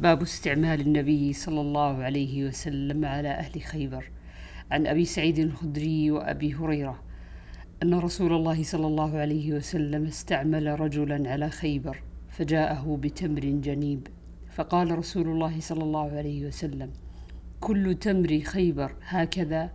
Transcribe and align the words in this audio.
باب 0.00 0.22
استعمال 0.22 0.80
النبي 0.80 1.32
صلى 1.32 1.60
الله 1.60 2.04
عليه 2.04 2.44
وسلم 2.44 3.04
على 3.04 3.28
أهل 3.28 3.62
خيبر. 3.62 4.10
عن 4.70 4.86
أبي 4.86 5.04
سعيد 5.04 5.38
الخدري 5.38 6.10
وأبي 6.10 6.54
هريرة 6.54 7.02
أن 7.82 7.94
رسول 7.94 8.32
الله 8.32 8.62
صلى 8.62 8.86
الله 8.86 9.18
عليه 9.18 9.52
وسلم 9.52 10.06
استعمل 10.06 10.80
رجلا 10.80 11.30
على 11.30 11.50
خيبر 11.50 12.02
فجاءه 12.28 12.98
بتمر 13.02 13.40
جنيب. 13.40 14.06
فقال 14.52 14.98
رسول 14.98 15.28
الله 15.28 15.60
صلى 15.60 15.82
الله 15.82 16.10
عليه 16.10 16.46
وسلم 16.46 16.90
كل 17.60 17.94
تمر 17.94 18.40
خيبر 18.40 18.94
هكذا؟ 19.02 19.70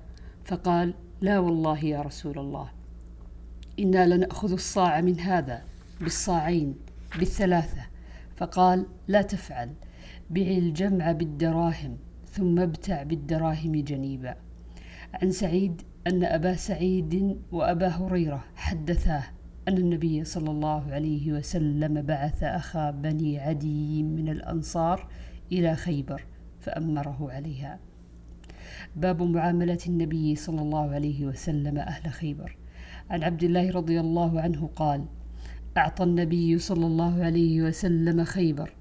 فقال 0.46 0.94
لا 1.21 1.39
والله 1.39 1.86
يا 1.86 2.02
رسول 2.02 2.39
الله 2.39 2.70
إنا 3.80 4.16
لنأخذ 4.16 4.52
الصاع 4.52 5.02
من 5.02 5.20
هذا 5.20 5.62
بالصاعين 6.02 6.76
بالثلاثة. 7.20 7.82
فقال 8.38 8.86
لا 9.07 9.21
تفعل. 9.21 9.70
بع 10.30 10.42
الجمع 10.42 11.12
بالدراهم 11.12 11.98
ثم 12.26 12.59
ابتع 12.59 13.04
بالدراهم 13.04 13.76
جنيبا. 13.76 14.36
عن 15.13 15.31
سعيد 15.31 15.81
أن 16.08 16.23
أبا 16.23 16.55
سعيد 16.55 17.38
وأبا 17.52 17.88
هريرة 17.88 18.44
حدثاه 18.55 19.23
أن 19.67 19.77
النبي 19.77 20.23
صلى 20.23 20.52
الله 20.52 20.91
عليه 20.91 21.34
وسلم 21.34 22.02
بعث 22.02 22.44
أخا 22.44 22.91
بني 22.91 23.40
عدي 23.40 24.03
من 24.03 24.30
الأنصار 24.30 25.08
إلى 25.52 25.76
خيبر 25.76 26.26
فأمره 26.59 27.31
عليها. 27.31 27.80
باب 28.95 29.22
معاملة 29.22 29.80
النبي 29.88 30.36
صلى 30.36 30.62
الله 30.62 30.92
عليه 30.92 31.26
وسلم 31.26 31.78
أهل 31.78 32.12
خيبر. 32.12 32.58
عن 33.09 33.23
عبد 33.23 33.44
الله 33.44 33.72
رضي 33.72 34.00
الله 34.00 34.42
عنه 34.42 34.70
قال 34.76 35.05
أعطى 35.78 36.03
النبي 36.03 36.58
صلى 36.58 36.86
الله 36.86 37.23
عليه 37.23 37.62
وسلم 37.62 38.23
خيبر 38.23 38.73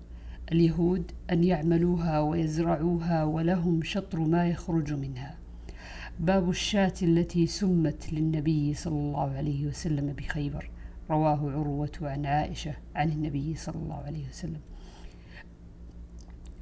اليهود 0.52 1.12
أن 1.30 1.44
يعملوها 1.44 2.20
ويزرعوها 2.20 3.24
ولهم 3.24 3.82
شطر 3.82 4.18
ما 4.18 4.48
يخرج 4.48 4.92
منها. 4.92 5.38
باب 6.20 6.50
الشاة 6.50 6.94
التي 7.02 7.46
سمت 7.46 8.12
للنبي 8.12 8.74
صلى 8.74 8.94
الله 8.94 9.30
عليه 9.30 9.66
وسلم 9.66 10.12
بخيبر. 10.12 10.70
رواه 11.10 11.50
عروة 11.50 11.90
عن 12.02 12.26
عائشة 12.26 12.74
عن 12.94 13.10
النبي 13.12 13.54
صلى 13.54 13.76
الله 13.76 13.94
عليه 13.94 14.28
وسلم. 14.28 14.60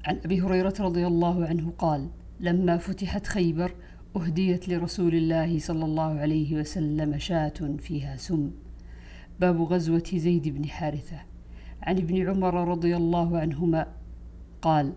عن 0.04 0.20
أبي 0.24 0.40
هريرة 0.40 0.74
رضي 0.80 1.06
الله 1.06 1.46
عنه 1.46 1.72
قال 1.78 2.08
لما 2.40 2.76
فتحت 2.76 3.26
خيبر 3.26 3.74
أهديت 4.16 4.68
لرسول 4.68 5.14
الله 5.14 5.58
صلى 5.58 5.84
الله 5.84 6.18
عليه 6.18 6.56
وسلم 6.56 7.18
شاة 7.18 7.76
فيها 7.78 8.16
سم. 8.16 8.50
باب 9.40 9.62
غزوة 9.62 10.10
زيد 10.14 10.48
بن 10.48 10.68
حارثة. 10.68 11.31
عن 11.82 11.98
ابن 11.98 12.28
عمر 12.28 12.68
رضي 12.68 12.96
الله 12.96 13.38
عنهما 13.38 13.86
قال 14.62 14.92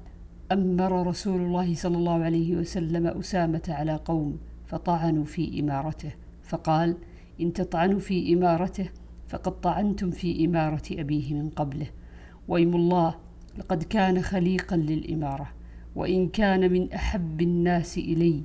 أمر 0.52 1.08
رسول 1.08 1.42
الله 1.42 1.76
صلى 1.76 1.98
الله 1.98 2.24
عليه 2.24 2.56
وسلم 2.56 3.08
أسامة 3.08 3.62
على 3.70 3.96
قوم 3.96 4.38
فطعنوا 4.66 5.26
في 5.26 5.60
إمارته 5.60 6.12
فقال 6.44 6.98
إن 7.42 7.54
تطعنوا 7.54 8.00
في 8.00 8.34
إمارته 8.34 8.90
فقد 9.28 9.62
طعنتم 9.62 10.12
في 10.12 10.46
إمارة 10.46 10.84
أبيه 10.92 11.34
من 11.34 11.50
قبله 11.50 11.88
وإم 12.48 12.76
الله 12.76 13.16
لقد 13.58 13.84
كان 13.84 14.22
خليقا 14.22 14.76
للإمارة 14.78 15.52
وإن 15.96 16.30
كان 16.30 16.72
من 16.74 16.92
أحب 16.94 17.42
الناس 17.42 17.98
إلي 17.98 18.44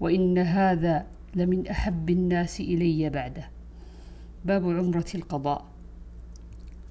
وإن 0.00 0.38
هذا 0.38 1.06
لمن 1.34 1.66
أحب 1.66 2.10
الناس 2.10 2.60
إلي 2.60 3.10
بعده. 3.10 3.50
باب 4.44 4.64
عمرة 4.64 5.06
القضاء. 5.14 5.71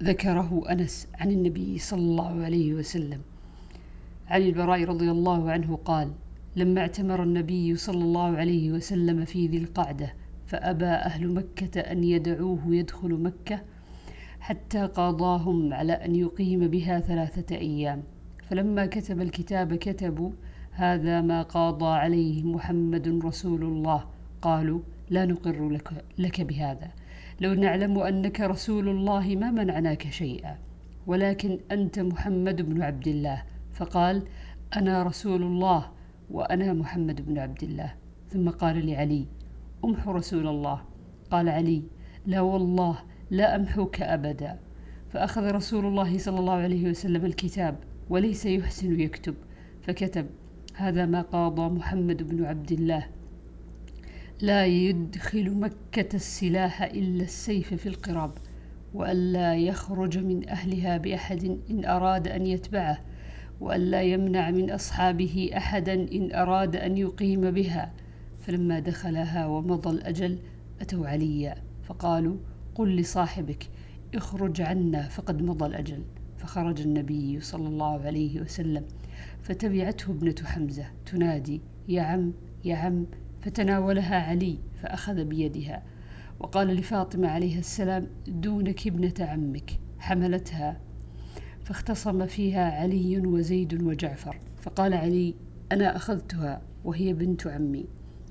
ذكره 0.02 0.64
أنس 0.70 1.08
عن 1.14 1.30
النبي 1.30 1.78
صلى 1.78 2.00
الله 2.00 2.44
عليه 2.44 2.74
وسلم. 2.74 3.20
عن 4.28 4.42
البراء 4.42 4.84
رضي 4.84 5.10
الله 5.10 5.50
عنه 5.50 5.76
قال 5.76 6.12
لما 6.56 6.80
اعتمر 6.80 7.22
النبي 7.22 7.76
صلى 7.76 8.04
الله 8.04 8.36
عليه 8.36 8.72
وسلم 8.72 9.24
في 9.24 9.46
ذي 9.46 9.58
القعدة 9.58 10.14
فأبى 10.46 10.84
أهل 10.84 11.34
مكة 11.34 11.80
أن 11.80 12.04
يدعوه 12.04 12.60
يدخل 12.68 13.12
مكة 13.14 13.62
حتى 14.40 14.86
قاضاهم 14.86 15.74
على 15.74 15.92
أن 15.92 16.14
يقيم 16.14 16.68
بها 16.68 17.00
ثلاثة 17.00 17.56
أيام. 17.56 18.02
فلما 18.50 18.86
كتب 18.86 19.20
الكتاب 19.20 19.74
كتبوا 19.74 20.30
هذا 20.72 21.20
ما 21.20 21.42
قاضى 21.42 21.86
عليه 21.86 22.42
محمد 22.42 23.20
رسول 23.24 23.62
الله 23.62 24.04
قالوا 24.42 24.80
لا 25.10 25.24
نقر 25.26 25.68
لك, 25.68 26.04
لك 26.18 26.40
بهذا 26.40 26.90
لو 27.42 27.54
نعلم 27.54 27.98
أنك 27.98 28.40
رسول 28.40 28.88
الله 28.88 29.36
ما 29.36 29.50
منعناك 29.50 30.10
شيئا 30.10 30.58
ولكن 31.06 31.58
أنت 31.72 31.98
محمد 31.98 32.62
بن 32.62 32.82
عبد 32.82 33.08
الله. 33.08 33.42
فقال 33.72 34.22
أنا 34.76 35.02
رسول 35.02 35.42
الله 35.42 35.90
وأنا 36.30 36.72
محمد 36.72 37.26
بن 37.26 37.38
عبد 37.38 37.62
الله. 37.62 37.94
ثم 38.28 38.50
قال 38.50 38.86
لعلي 38.86 39.26
أمحو 39.84 40.12
رسول 40.12 40.46
الله. 40.46 40.82
قال 41.30 41.48
علي 41.48 41.82
لا 42.26 42.40
والله 42.40 42.98
لا 43.30 43.56
أمحوك 43.56 44.00
أبدا. 44.00 44.58
فأخذ 45.10 45.50
رسول 45.50 45.86
الله 45.86 46.18
صلى 46.18 46.38
الله 46.38 46.58
عليه 46.66 46.90
وسلم 46.90 47.24
الكتاب 47.24 47.74
وليس 48.10 48.46
يحسن 48.46 49.00
يكتب. 49.00 49.34
فكتب 49.82 50.26
هذا 50.74 51.06
ما 51.06 51.22
قاضى 51.22 51.74
محمد 51.74 52.22
بن 52.22 52.44
عبد 52.44 52.72
الله. 52.72 53.06
لا 54.42 54.66
يدخل 54.66 55.50
مكة 55.50 56.16
السلاح 56.16 56.82
إلا 56.82 57.22
السيف 57.24 57.74
في 57.74 57.88
القراب 57.88 58.32
وألا 58.94 59.54
يخرج 59.54 60.18
من 60.18 60.48
أهلها 60.48 60.96
بأحد 60.96 61.58
إن 61.70 61.84
أراد 61.84 62.28
أن 62.28 62.46
يتبعه 62.46 62.98
وألا 63.60 64.02
يمنع 64.02 64.50
من 64.50 64.70
أصحابه 64.70 65.50
أحدا 65.56 65.92
إن 65.92 66.34
أراد 66.34 66.76
أن 66.76 66.96
يقيم 66.96 67.50
بها. 67.50 67.92
فلما 68.40 68.78
دخلها 68.78 69.46
ومضى 69.46 69.90
الأجل 69.90 70.38
أتوا 70.80 71.06
عليا 71.06 71.54
فقالوا 71.82 72.36
قل 72.74 72.96
لصاحبك 72.96 73.68
اخرج 74.14 74.60
عنا. 74.60 75.08
فقد 75.08 75.42
مضى 75.42 75.66
الأجل 75.66 76.02
فخرج 76.36 76.80
النبي 76.80 77.40
صلى 77.40 77.68
الله 77.68 78.00
عليه 78.00 78.40
وسلم 78.40 78.84
فتبعته 79.42 80.10
ابنة 80.10 80.34
حمزة 80.44 80.84
تنادي 81.06 81.60
يا 81.88 82.02
عم 82.02 82.32
يا 82.64 82.76
عم 82.76 83.06
فتناولها 83.42 84.16
علي 84.16 84.58
فأخذ 84.82 85.24
بيدها 85.24 85.82
وقال 86.40 86.68
لفاطمة 86.68 87.28
عليه 87.28 87.58
السلام 87.58 88.06
دونك 88.28 88.86
ابنة 88.86 89.14
عمك. 89.20 89.70
حملتها 89.98 90.80
فاختصم 91.64 92.26
فيها 92.26 92.70
علي 92.70 93.18
وزيد 93.18 93.82
وجعفر. 93.82 94.40
فقال 94.62 94.94
علي 94.94 95.34
أنا 95.72 95.96
أخذتها 95.96 96.62
وهي 96.84 97.12
بنت 97.12 97.46
عمي. 97.46 97.86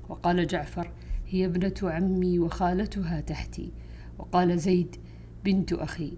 وقال 0.08 0.46
جعفر 0.46 0.92
هي 1.28 1.44
ابنة 1.44 1.74
عمي 1.82 2.38
وخالتها 2.38 3.20
تحتي. 3.20 3.72
وقال 4.18 4.58
زيد 4.58 4.96
بنت 5.44 5.72
أخي. 5.72 6.12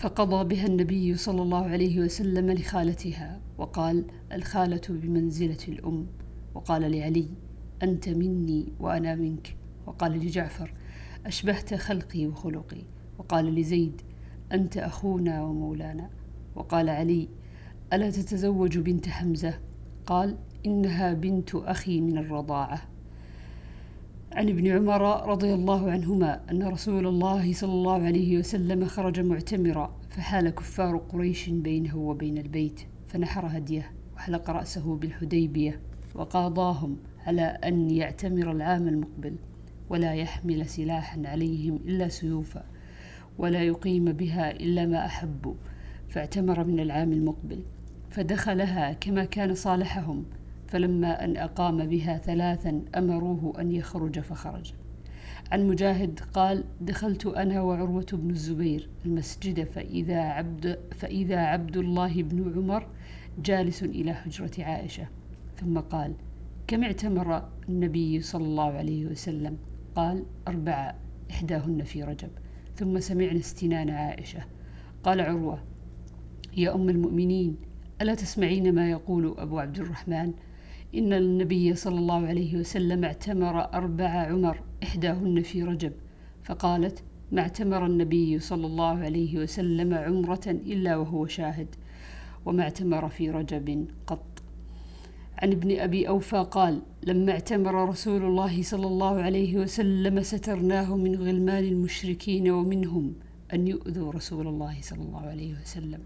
فقضى 0.00 0.44
بها 0.44 0.66
النبي 0.66 1.14
صلى 1.14 1.42
الله 1.42 1.66
عليه 1.66 2.00
وسلم 2.00 2.50
لخالتها 2.50 3.40
وقال 3.58 4.04
الخالة 4.32 4.80
بمنزلة 4.88 5.58
الأم. 5.68 6.06
وقال 6.54 6.92
لعلي 6.92 7.28
أنت 7.82 8.08
مني 8.08 8.72
وأنا 8.80 9.14
منك. 9.14 9.56
وقال 9.86 10.12
لجعفر 10.12 10.74
أشبهت 11.26 11.74
خلقي 11.74 12.26
وخلقي. 12.26 12.82
وقال 13.18 13.54
لزيد 13.54 14.02
أنت 14.52 14.76
أخونا 14.76 15.42
ومولانا. 15.42 16.10
وقال 16.54 16.88
علي 16.88 17.28
ألا 17.92 18.10
تتزوج 18.10 18.78
بنت 18.78 19.08
حمزة؟ 19.08 19.60
قال 20.06 20.38
إنها 20.66 21.12
بنت 21.12 21.54
أخي 21.54 22.00
من 22.00 22.18
الرضاعة. 22.18 22.88
عن 24.32 24.48
ابن 24.48 24.66
عمر 24.66 25.28
رضي 25.28 25.54
الله 25.54 25.90
عنهما 25.90 26.40
أن 26.50 26.62
رسول 26.62 27.06
الله 27.06 27.52
صلى 27.52 27.72
الله 27.72 28.02
عليه 28.06 28.38
وسلم 28.38 28.84
خرج 28.84 29.20
معتمرا 29.20 29.96
فحال 30.10 30.50
كفار 30.50 30.96
قريش 30.96 31.48
بينه 31.48 31.96
وبين 31.96 32.38
البيت 32.38 32.80
فنحر 33.08 33.46
هديه 33.46 33.92
وحلق 34.16 34.50
رأسه 34.50 34.96
بالحديبية 34.96 35.80
وقاضاهم 36.14 36.96
على 37.26 37.42
أن 37.42 37.90
يعتمر 37.90 38.52
العام 38.52 38.88
المقبل 38.88 39.36
ولا 39.88 40.14
يحمل 40.14 40.66
سلاحا 40.66 41.22
عليهم 41.24 41.76
إلا 41.76 42.08
سيوفا 42.08 42.64
ولا 43.38 43.62
يقيم 43.62 44.04
بها 44.04 44.50
إلا 44.50 44.86
ما 44.86 45.06
أحبوا 45.06 45.54
فاعتمر 46.08 46.64
من 46.64 46.80
العام 46.80 47.12
المقبل 47.12 47.62
فدخلها 48.10 48.92
كما 48.92 49.24
كان 49.24 49.54
صالحهم 49.54 50.24
فلما 50.70 51.24
أن 51.24 51.36
أقام 51.36 51.86
بها 51.86 52.18
ثلاثا 52.18 52.82
أمروه 52.96 53.60
أن 53.60 53.72
يخرج 53.72 54.20
فخرج. 54.20 54.72
عن 55.52 55.68
مجاهد 55.68 56.20
قال 56.34 56.64
دخلت 56.80 57.26
أنا 57.26 57.60
وعروة 57.60 58.06
بن 58.12 58.30
الزبير 58.30 58.88
المسجد 59.06 59.64
فإذا 59.64 60.20
عبد, 60.20 60.78
فإذا 60.92 61.36
عبد 61.36 61.76
الله 61.76 62.22
بن 62.22 62.52
عمر 62.56 62.86
جالس 63.38 63.82
إلى 63.82 64.14
حجرة 64.14 64.64
عائشة. 64.64 65.08
ثم 65.56 65.78
قال 65.78 66.14
كم 66.66 66.84
اعتمر 66.84 67.48
النبي 67.68 68.20
صلى 68.20 68.44
الله 68.44 68.72
عليه 68.72 69.06
وسلم؟ 69.06 69.58
قال 69.94 70.24
أربعة 70.48 70.94
إحداهن 71.30 71.82
في 71.82 72.02
رجب. 72.02 72.30
ثم 72.76 73.00
سمعنا 73.00 73.38
استنان 73.38 73.90
عائشة. 73.90 74.40
قال 75.02 75.20
عروة 75.20 75.62
يا 76.56 76.74
أم 76.74 76.88
المؤمنين 76.88 77.56
ألا 78.02 78.14
تسمعين 78.14 78.74
ما 78.74 78.90
يقول 78.90 79.34
أبو 79.38 79.58
عبد 79.58 79.78
الرحمن؟ 79.78 80.32
إن 80.94 81.12
النبي 81.12 81.74
صلى 81.74 81.98
الله 81.98 82.26
عليه 82.26 82.56
وسلم 82.56 83.04
اعتمر 83.04 83.74
أربع 83.74 84.08
عمر 84.08 84.60
إحداهن 84.82 85.42
في 85.42 85.62
رجب 85.62 85.92
فقالت 86.42 87.02
ما 87.32 87.40
اعتمر 87.40 87.86
النبي 87.86 88.38
صلى 88.38 88.66
الله 88.66 88.98
عليه 88.98 89.38
وسلم 89.38 89.94
عمرة 89.94 90.40
إلا 90.46 90.96
وهو 90.96 91.26
شاهد 91.26 91.74
وما 92.46 92.62
اعتمر 92.62 93.08
في 93.08 93.30
رجب 93.30 93.86
قط. 94.06 94.42
عن 95.38 95.52
ابن 95.52 95.78
أبي 95.78 96.08
أوفى 96.08 96.46
قال 96.50 96.82
لما 97.02 97.32
اعتمر 97.32 97.88
رسول 97.88 98.22
الله 98.22 98.62
صلى 98.62 98.86
الله 98.86 99.22
عليه 99.22 99.56
وسلم 99.56 100.22
سترناه 100.22 100.96
من 100.96 101.16
غلمان 101.16 101.64
المشركين 101.64 102.50
ومنهم 102.50 103.14
أن 103.54 103.68
يؤذوا 103.68 104.12
رسول 104.12 104.46
الله 104.46 104.76
صلى 104.80 105.02
الله 105.02 105.20
عليه 105.20 105.54
وسلم. 105.62 106.00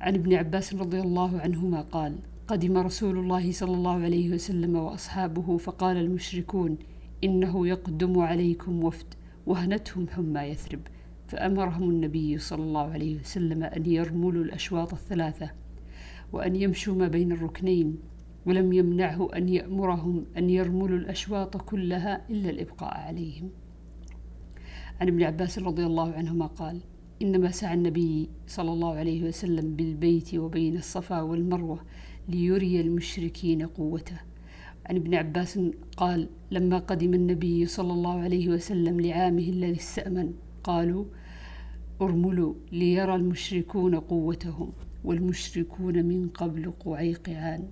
عن 0.00 0.14
ابن 0.14 0.34
عباس 0.34 0.74
رضي 0.74 1.00
الله 1.00 1.40
عنهما 1.40 1.80
قال 1.80 2.18
قدم 2.50 2.76
رسول 2.76 3.18
الله 3.18 3.52
صلى 3.52 3.74
الله 3.74 4.02
عليه 4.02 4.30
وسلم 4.30 4.76
وأصحابه 4.76 5.56
فقال 5.56 5.96
المشركون 5.96 6.78
إنه 7.24 7.68
يقدم 7.68 8.18
عليكم 8.18 8.84
وفد 8.84 9.06
وهنتهم 9.46 10.08
حمى 10.08 10.40
يثرب. 10.40 10.80
فأمرهم 11.28 11.90
النبي 11.90 12.38
صلى 12.38 12.62
الله 12.62 12.90
عليه 12.90 13.20
وسلم 13.20 13.62
أن 13.62 13.86
يرملوا 13.86 14.44
الأشواط 14.44 14.92
الثلاثة 14.92 15.50
وأن 16.32 16.56
يمشوا 16.56 16.94
ما 16.94 17.08
بين 17.08 17.32
الركنين 17.32 17.98
ولم 18.46 18.72
يمنعه 18.72 19.28
أن 19.36 19.48
يأمرهم 19.48 20.24
أن 20.36 20.50
يرملوا 20.50 20.98
الأشواط 20.98 21.56
كلها 21.56 22.30
إلا 22.30 22.50
الإبقاء 22.50 22.94
عليهم. 22.94 23.50
عن 25.00 25.08
ابن 25.08 25.22
عباس 25.22 25.58
رضي 25.58 25.86
الله 25.86 26.12
عنهما 26.12 26.46
قال 26.46 26.80
إنما 27.22 27.50
سعى 27.50 27.74
النبي 27.74 28.28
صلى 28.46 28.72
الله 28.72 28.94
عليه 28.94 29.28
وسلم 29.28 29.76
بالبيت 29.76 30.34
وبين 30.34 30.76
الصفا 30.76 31.20
والمروة 31.20 31.80
ليري 32.28 32.80
المشركين 32.80 33.66
قوته. 33.66 34.20
عن 34.86 34.96
ابن 34.96 35.14
عباس 35.14 35.58
قال 35.96 36.28
لما 36.50 36.78
قدم 36.78 37.14
النبي 37.14 37.66
صلى 37.66 37.92
الله 37.92 38.20
عليه 38.20 38.48
وسلم 38.48 39.00
لعامه 39.00 39.42
الذي 39.42 39.76
استأمن 39.76 40.32
قالوا 40.64 41.04
ارملوا 42.00 42.54
ليرى 42.72 43.14
المشركون 43.14 43.94
قوتهم 43.94 44.72
والمشركون 45.04 46.04
من 46.04 46.28
قبل 46.28 46.72
قعيقعان. 46.84 47.68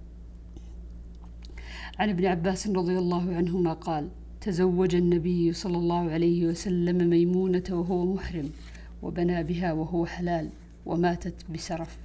عن 1.99 2.09
ابن 2.09 2.27
عباس 2.27 2.69
رضي 2.69 2.99
الله 2.99 3.35
عنهما 3.35 3.73
قال 3.73 4.09
تزوج 4.41 4.95
النبي 4.95 5.53
صلى 5.53 5.77
الله 5.77 6.11
عليه 6.11 6.47
وسلم 6.47 7.11
ميمونة 7.11 7.65
وهو 7.71 8.15
محرم 8.15 8.51
وبنى 9.03 9.43
بها 9.43 9.73
وهو 9.73 10.07
حلال 10.07 10.49
وماتت 10.87 11.35
بسرف. 11.51 11.99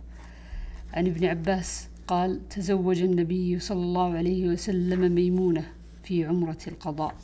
عن 0.93 1.07
ابن 1.07 1.25
عباس 1.25 1.89
قال 2.07 2.49
تزوج 2.49 3.01
النبي 3.01 3.59
صلى 3.59 3.83
الله 3.83 4.13
عليه 4.13 4.47
وسلم 4.47 5.15
ميمونة 5.15 5.71
في 6.03 6.25
عمرة 6.25 6.57
القضاء. 6.67 7.15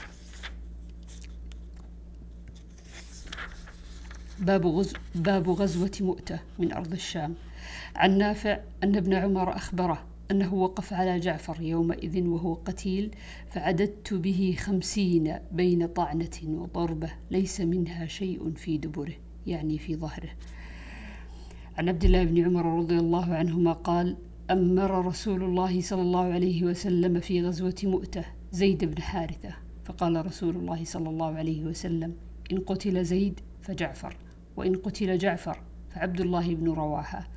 باب, 4.40 4.68
غزو 4.68 4.98
باب 5.16 5.50
غزوة 5.50 5.92
مؤتة 6.02 6.40
من 6.60 6.74
أرض 6.74 6.92
الشام. 6.92 7.34
عن 7.96 8.18
نافع 8.18 8.60
أن 8.84 8.96
ابن 8.96 9.14
عمر 9.14 9.56
أخبره 9.56 10.04
أنه 10.32 10.54
وقف 10.54 10.94
على 10.94 11.20
جعفر 11.20 11.62
يومئذ 11.62 12.28
وهو 12.28 12.54
قتيل 12.54 13.16
فعددت 13.52 14.14
به 14.14 14.56
خمسين 14.60 15.40
بين 15.52 15.88
طعنة 15.88 16.40
وضربة 16.44 17.12
ليس 17.32 17.62
منها 17.62 18.06
شيء 18.06 18.54
في 18.56 18.78
دبره 18.78 19.14
يعني 19.48 19.78
في 19.78 19.96
ظهره. 19.96 20.30
عن 21.78 21.90
عبد 21.90 22.06
الله 22.06 22.24
بن 22.24 22.46
عمر 22.46 22.80
رضي 22.80 23.00
الله 23.00 23.36
عنهما 23.36 23.74
قال 23.74 24.18
أمر 24.52 25.06
رسول 25.06 25.44
الله 25.44 25.82
صلى 25.82 26.02
الله 26.02 26.34
عليه 26.34 26.64
وسلم 26.64 27.20
في 27.20 27.46
غزوة 27.46 27.76
مؤتة 27.84 28.26
زيد 28.52 28.86
بن 28.86 29.02
حارثة 29.02 29.50
فقال 29.86 30.26
رسول 30.26 30.56
الله 30.56 30.84
صلى 30.84 31.10
الله 31.10 31.36
عليه 31.36 31.66
وسلم 31.66 32.16
إن 32.52 32.60
قتل 32.60 33.06
زيد 33.06 33.40
فجعفر 33.62 34.18
وإن 34.58 34.76
قتل 34.76 35.18
جعفر 35.18 35.62
فعبد 35.90 36.22
الله 36.22 36.56
بن 36.56 36.70
رواحة. 36.70 37.28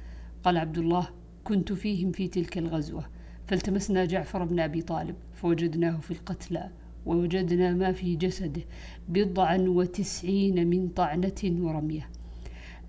قال 0.45 0.57
عبد 0.57 0.79
الله 0.79 1.09
كنت 1.45 1.73
فيهم 1.73 2.13
في 2.13 2.29
تلك 2.29 2.59
الغزوة 2.59 3.05
فالتمسنا 3.47 4.05
جعفر 4.05 4.45
بن 4.45 4.61
أبي 4.61 4.83
طالب 4.83 5.17
فوجدناه 5.35 5.97
في 5.97 6.11
القتلى 6.11 6.71
ووجدنا 7.07 7.75
ما 7.75 7.93
في 7.93 8.17
جسده 8.17 8.63
بضعا 9.09 9.59
وتسعين 9.59 10.69
من 10.69 10.89
طعنة 10.89 11.43
ورمية. 11.45 12.09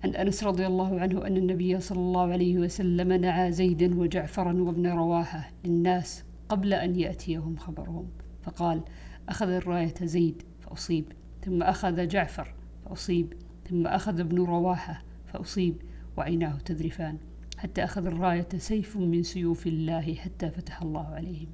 عن 0.04 0.14
أنس 0.14 0.44
رضي 0.44 0.66
الله 0.66 1.00
عنه 1.00 1.26
أن 1.26 1.36
النبي 1.36 1.80
صلى 1.80 1.98
الله 1.98 2.32
عليه 2.32 2.58
وسلم 2.58 3.12
نعى 3.12 3.52
زيدا 3.52 4.00
وجعفرا 4.00 4.52
وابن 4.52 4.86
رواحة 4.86 5.50
للناس 5.64 6.24
قبل 6.48 6.74
أن 6.74 7.00
يأتيهم 7.00 7.56
خبرهم. 7.56 8.08
فقال 8.42 8.82
أخذ 9.28 9.48
الراية 9.48 9.94
زيد 10.02 10.42
فأصيب 10.60 11.12
ثم 11.44 11.62
أخذ 11.62 12.08
جعفر 12.08 12.54
فأصيب 12.84 13.32
ثم 13.70 13.86
أخذ 13.86 14.20
ابن 14.20 14.38
رواحة 14.38 15.02
فأصيب 15.26 15.76
وعيناه 16.16 16.58
تذرفان 16.58 17.18
حتى 17.58 17.84
أخذ 17.84 18.06
الراية 18.06 18.48
سيف 18.56 18.96
من 18.96 19.22
سيوف 19.22 19.66
الله 19.66 20.14
حتى 20.14 20.50
فتح 20.50 20.82
الله 20.82 21.06
عليهم. 21.06 21.48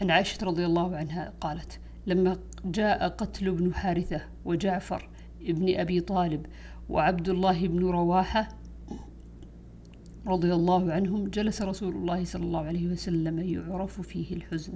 عن 0.00 0.10
عائشة 0.10 0.46
رضي 0.46 0.66
الله 0.66 0.96
عنها 0.96 1.32
قالت 1.40 1.80
لما 2.06 2.38
جاء 2.64 3.08
قتل 3.08 3.48
ابن 3.48 3.74
حارثة 3.74 4.20
وجعفر 4.44 5.08
ابن 5.42 5.80
أبي 5.80 6.00
طالب 6.00 6.46
وعبد 6.90 7.28
الله 7.28 7.68
بن 7.68 7.84
رواحة 7.84 8.48
رضي 10.26 10.54
الله 10.54 10.92
عنهم 10.92 11.28
جلس 11.28 11.62
رسول 11.62 11.94
الله 11.94 12.24
صلى 12.24 12.42
الله 12.42 12.66
عليه 12.66 12.86
وسلم 12.86 13.38
يعرف 13.38 14.00
فيه 14.00 14.36
الحزن. 14.36 14.72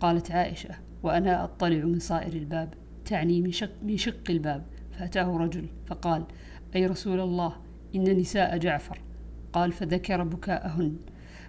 قالت 0.00 0.30
عائشة 0.30 0.74
وأنا 1.02 1.44
أطلع 1.44 1.84
من 1.84 1.98
صائر 1.98 2.32
الباب 2.32 2.74
تعني 3.04 3.42
من 3.42 3.52
شق, 3.52 3.70
من 3.82 3.96
شق 3.96 4.30
الباب. 4.30 4.62
فأتاه 4.92 5.36
رجل 5.36 5.66
فقال 5.86 6.24
أي 6.76 6.86
رسول 6.86 7.20
الله 7.20 7.56
إن 7.94 8.04
نساء 8.04 8.58
جعفر. 8.58 9.00
قال 9.52 9.72
فذكر 9.72 10.24
بكاءهن 10.24 10.96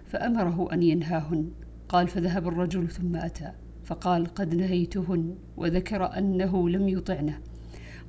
فأمره 0.06 0.72
أن 0.72 0.82
ينهاهن. 0.82 1.50
قال 1.88 2.08
فذهب 2.08 2.48
الرجل 2.48 2.88
ثم 2.88 3.16
أتى 3.16 3.52
فقال 3.84 4.26
قد 4.26 4.54
نهيتهن 4.54 5.34
وذكر 5.56 6.18
أنه 6.18 6.68
لم 6.68 6.88
يطعنه. 6.88 7.40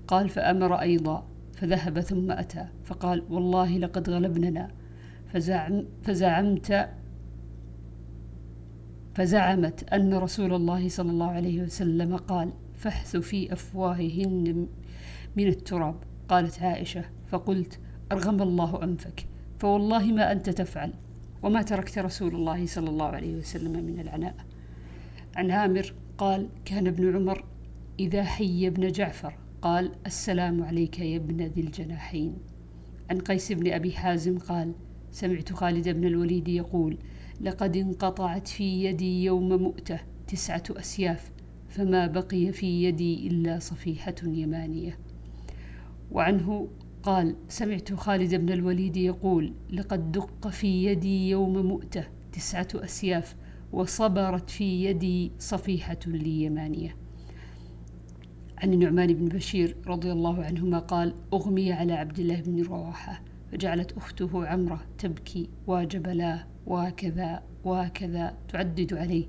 قال 0.07 0.29
فأمر 0.29 0.75
أيضا 0.75 1.30
فذهب 1.61 1.99
ثم 1.99 2.31
أتى 2.31 2.65
فقال 2.83 3.23
والله 3.29 3.77
لقد 3.77 4.09
غلبننا. 4.09 4.71
فزعم 5.33 5.85
فزعمت 6.03 6.89
فزعمت 9.15 9.93
أن 9.93 10.13
رسول 10.13 10.53
الله 10.53 10.89
صلى 10.89 11.11
الله 11.11 11.31
عليه 11.31 11.61
وسلم 11.61 12.15
قال 12.15 12.53
فحث 12.75 13.17
في 13.17 13.53
أفواههن 13.53 14.67
من 15.35 15.47
التراب. 15.47 15.95
قالت 16.29 16.61
عائشة 16.61 17.05
فقلت 17.27 17.79
أرغم 18.11 18.41
الله 18.41 18.83
أنفك 18.83 19.27
فوالله 19.59 20.05
ما 20.05 20.31
أنت 20.31 20.49
تفعل 20.49 20.93
وما 21.43 21.61
تركت 21.61 21.99
رسول 21.99 22.35
الله 22.35 22.65
صلى 22.65 22.89
الله 22.89 23.05
عليه 23.05 23.37
وسلم 23.37 23.85
من 23.85 23.99
العناء. 23.99 24.35
عن 25.35 25.51
عامر 25.51 25.93
قال 26.17 26.49
كان 26.65 26.87
ابن 26.87 27.15
عمر 27.15 27.45
إذا 27.99 28.23
حي 28.23 28.67
ابن 28.67 28.91
جعفر. 28.91 29.37
قال 29.61 29.91
السلام 30.05 30.63
عليك 30.63 30.99
يا 30.99 31.17
ابن 31.17 31.41
ذي 31.41 31.61
الجناحين. 31.61 32.33
عن 33.09 33.19
قيس 33.19 33.51
بن 33.51 33.71
أبي 33.73 33.91
حازم 33.91 34.37
قال 34.37 34.73
سمعت 35.11 35.53
خالد 35.53 35.89
بن 35.89 36.05
الوليد 36.05 36.47
يقول 36.47 36.97
لقد 37.41 37.77
انقطعت 37.77 38.47
في 38.47 38.83
يدي 38.85 39.23
يوم 39.23 39.61
مؤتة 39.61 39.99
تسعة 40.27 40.63
أسياف 40.69 41.31
فما 41.69 42.07
بقي 42.07 42.51
في 42.51 42.83
يدي 42.83 43.27
إلا 43.27 43.59
صفيحة 43.59 44.15
يمانية. 44.23 44.99
وعنه 46.11 46.67
قال 47.03 47.35
سمعت 47.47 47.93
خالد 47.93 48.35
بن 48.35 48.53
الوليد 48.53 48.97
يقول 48.97 49.53
لقد 49.73 50.11
دق 50.11 50.47
في 50.47 50.85
يدي 50.85 51.29
يوم 51.29 51.65
مؤتة 51.65 52.07
تسعة 52.31 52.67
أسياف 52.75 53.35
وصبرت 53.71 54.49
في 54.49 54.85
يدي 54.85 55.31
صفيحة 55.39 55.99
لي 56.07 56.43
يمانية 56.43 57.00
عن 58.61 58.73
النعمان 58.73 59.13
بن 59.13 59.25
بشير 59.25 59.75
رضي 59.87 60.11
الله 60.11 60.43
عنهما 60.43 60.79
قال 60.79 61.13
أغمي 61.33 61.71
على 61.71 61.93
عبد 61.93 62.19
الله 62.19 62.41
بن 62.41 62.63
رواحة 62.63 63.21
فجعلت 63.51 63.91
أخته 63.97 64.47
عمرة 64.47 64.81
تبكي 64.97 65.49
وجبلاه 65.67 66.47
وكذا 66.67 67.43
وكذا 67.65 68.37
تعدد 68.49 68.93
عليه. 68.93 69.25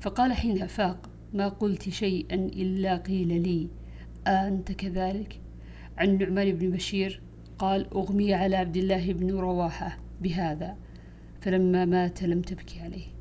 فقال 0.00 0.32
حين 0.32 0.62
أفاق 0.62 1.10
ما 1.34 1.48
قلت 1.48 1.88
شيئا 1.88 2.34
إلا 2.34 2.96
قيل 2.96 3.42
لي 3.42 3.68
أنت 4.26 4.72
كذلك؟ 4.72 5.40
عن 5.98 6.18
نعمان 6.18 6.52
بن 6.52 6.70
بشير 6.70 7.20
قال 7.58 7.94
أغمي 7.94 8.34
على 8.34 8.56
عبد 8.56 8.76
الله 8.76 9.12
بن 9.12 9.30
رواحة 9.30 9.98
بهذا 10.22 10.76
فلما 11.40 11.84
مات 11.84 12.22
لم 12.22 12.42
تبكي 12.42 12.80
عليه. 12.80 13.15